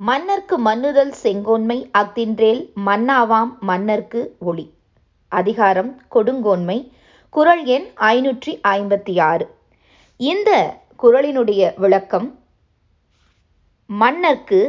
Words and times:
மன்னர்க்கு 0.00 0.56
மன்னுதல் 0.58 1.10
செங்கோன்மை 1.22 1.76
அஃதின்றேல் 1.98 2.60
மன்னாவாம் 2.86 3.50
மன்னர்க்கு 3.68 4.20
ஒளி. 4.38 4.64
அதிகாரம் 5.32 5.90
கொடுங்கோன்மை. 6.14 6.76
குறள் 7.34 7.62
எண் 7.64 7.88
ஐநூற்றி 8.10 8.52
ஐம்பத்தி 8.68 9.14
ஆறு 9.20 9.46
இந்த 10.20 10.50
குறளினுடைய 11.02 11.72
விளக்கம் 11.74 12.28
மன்னர்க்கு 13.90 14.60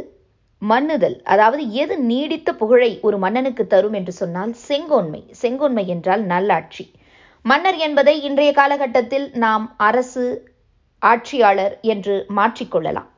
மன்னுதல் 0.62 1.18
அதாவது 1.26 1.64
எது 1.74 1.98
நீடித்த 2.02 2.56
புகழை 2.56 2.92
ஒரு 3.02 3.18
மன்னனுக்கு 3.18 3.66
தரும் 3.68 3.94
என்று 3.94 4.12
சொன்னால் 4.12 4.54
செங்கோன்மை. 4.68 5.24
செங்கோன்மை 5.42 5.86
என்றால் 5.88 6.26
நல்லாட்சி. 6.26 6.86
மன்னர் 7.46 7.80
என்பதை 7.88 8.18
இன்றைய 8.22 8.54
காலகட்டத்தில் 8.54 9.30
நாம் 9.36 9.68
அரசு 9.78 10.26
ஆட்சியாளர் 11.02 11.78
என்று 11.94 12.18
மாற்றிக்கொள்ளலாம் 12.36 13.11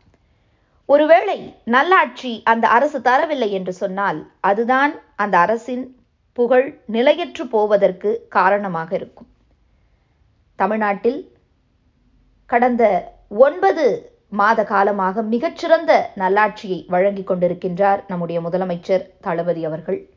ஒருவேளை 0.85 1.53
நல்லாட்சி 1.63 2.41
அந்த 2.43 2.67
அரசு 2.67 2.99
தரவில்லை 2.99 3.49
என்று 3.49 3.73
சொன்னால் 3.73 4.31
அதுதான் 4.39 4.93
அந்த 5.15 5.37
அரசின் 5.37 5.83
புகழ் 6.33 6.81
நிலையற்று 6.91 7.43
போவதற்கு 7.49 8.25
காரணமாக 8.29 8.95
இருக்கும். 8.95 9.27
தமிழ்நாட்டில் 10.55 11.19
கடந்த 12.45 13.13
ஒன்பது 13.27 13.85
மாத 14.29 14.63
காலமாக 14.63 15.21
மிகச்சிறந்த 15.21 15.91
நல்லாட்சியை 16.15 16.85
வழங்கிக் 16.87 17.29
கொண்டிருக்கின்றார் 17.31 17.99
நம்முடைய 18.07 18.41
முதலமைச்சர் 18.41 19.09
தளபதி 19.21 19.65
அவர்கள். 19.65 20.09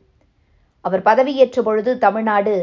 அவர் 0.81 1.01
பதவியேற்ற 1.01 1.61
பொழுது 1.61 1.97
தமிழ்நாடு 1.97 2.55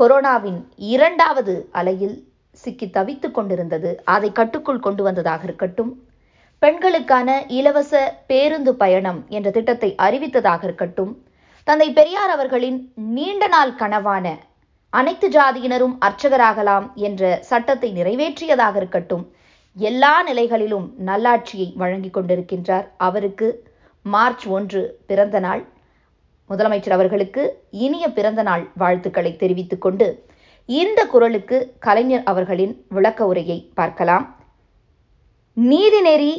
கொரோனாவின் 0.00 0.60
இரண்டாவது 0.76 1.68
அலையில் 1.72 2.16
சிக்கி 2.50 2.86
தவித்துக் 2.86 3.34
கொண்டிருந்தது. 3.34 4.02
அதை 4.04 4.32
கட்டுக்குள் 4.32 4.80
கொண்டு 4.80 5.02
வந்ததாக 5.02 5.42
இருக்கட்டும் 5.44 5.92
பெண்களுக்கான 6.62 7.28
இலவச 7.58 7.92
பேருந்து 8.26 8.72
பயணம் 8.74 9.20
என்ற 9.28 9.48
திட்டத்தை 9.50 9.88
அறிவித்ததாக 10.06 10.62
இருக்கட்டும் 10.62 11.12
தந்தை 11.66 11.88
பெரியார் 11.92 12.32
அவர்களின் 12.34 12.78
நீண்ட 13.16 13.44
நாள் 13.46 13.72
கனவான 13.80 14.26
அனைத்து 14.92 15.28
ஜாதியினரும் 15.28 15.94
அர்ச்சகராகலாம் 16.06 16.86
என்ற 17.06 17.30
சட்டத்தை 17.50 17.88
நிறைவேற்றியதாக 17.98 18.76
இருக்கட்டும் 18.76 19.24
எல்லா 19.76 20.12
நிலைகளிலும் 20.28 20.86
நல்லாட்சியை 21.06 21.68
வழங்கி 21.76 22.10
கொண்டிருக்கின்றார். 22.10 22.86
அவருக்கு 23.06 23.48
மார்ச் 24.02 24.46
ஒன்று 24.56 24.82
பிறந்த 25.06 25.36
நாள். 25.40 25.62
முதலமைச்சர் 26.50 26.96
அவர்களுக்கு 26.96 27.42
இனிய 27.86 28.04
பிறந்த 28.18 28.42
நாள் 28.42 28.64
வாழ்த்துக்களை 28.82 29.32
தெரிவித்துக் 29.42 29.84
கொண்டு 29.84 30.08
இந்த 30.68 31.00
குரலுக்கு 31.06 31.58
கலைஞர் 31.78 32.24
அவர்களின் 32.32 32.74
விளக்க 32.88 33.26
உரையை 33.26 33.58
பார்க்கலாம். 33.74 34.26
நீதிநெறி 35.56 36.32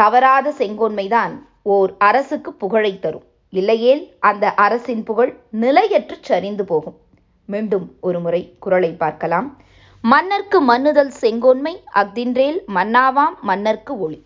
தவறாத 0.00 0.52
செங்கோன்மைதான் 0.58 1.34
ஓர் 1.74 1.90
அரசுக்கு 1.98 2.50
புகழை 2.62 2.92
தரும். 2.98 3.26
இல்லையேல் 3.52 4.02
அந்த 4.28 4.44
அரசின் 4.64 5.02
புகழ் 5.08 5.32
நிலையற்று 5.60 6.16
சரிந்து 6.28 6.64
போகும். 6.64 6.96
மீண்டும் 7.46 7.86
ஒரு 8.00 8.18
முறை 8.20 8.42
குரலை 8.60 8.90
பார்க்கலாம். 9.02 9.48
மன்னர்க்கு 10.04 10.58
மன்னுதல் 10.68 11.12
செங்கோன்மை 11.20 11.74
அஃதின்றேல் 11.94 12.58
மன்னாவாம் 12.76 13.36
மன்னர்க்கு 13.46 13.94
ஒளி. 14.04 14.18